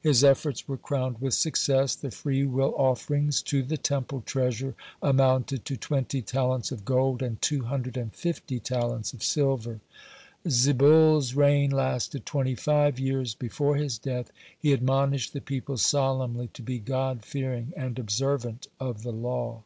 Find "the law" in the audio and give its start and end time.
19.02-19.64